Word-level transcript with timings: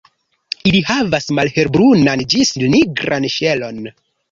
Ili 0.69 0.79
havas 0.87 1.27
malhelbrunan 1.41 2.25
ĝis 2.35 2.55
nigran 2.65 3.31
ŝelon. 3.37 3.81